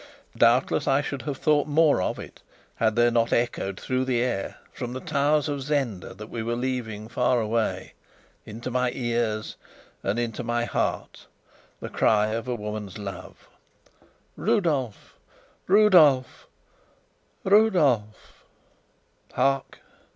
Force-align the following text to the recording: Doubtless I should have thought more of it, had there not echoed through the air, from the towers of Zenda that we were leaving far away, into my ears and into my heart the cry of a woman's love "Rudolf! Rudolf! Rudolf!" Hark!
Doubtless 0.35 0.87
I 0.87 1.01
should 1.03 1.21
have 1.29 1.37
thought 1.37 1.67
more 1.67 2.01
of 2.01 2.17
it, 2.17 2.41
had 2.77 2.95
there 2.95 3.11
not 3.11 3.31
echoed 3.31 3.79
through 3.79 4.03
the 4.05 4.19
air, 4.19 4.57
from 4.73 4.93
the 4.93 4.99
towers 4.99 5.47
of 5.47 5.61
Zenda 5.61 6.15
that 6.15 6.25
we 6.31 6.41
were 6.41 6.55
leaving 6.55 7.07
far 7.07 7.39
away, 7.39 7.93
into 8.43 8.71
my 8.71 8.89
ears 8.95 9.57
and 10.01 10.17
into 10.17 10.41
my 10.43 10.65
heart 10.65 11.27
the 11.81 11.87
cry 11.89 12.29
of 12.29 12.47
a 12.47 12.55
woman's 12.55 12.97
love 12.97 13.47
"Rudolf! 14.35 15.13
Rudolf! 15.67 16.47
Rudolf!" 17.43 18.43
Hark! 19.33 19.81